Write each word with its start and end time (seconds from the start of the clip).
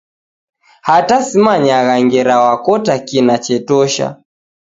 Hata 0.89 1.15
simanyagha 1.27 1.95
ngera 2.05 2.35
w'akota 2.43 2.93
kina 3.07 3.35
chetosha 3.45 4.07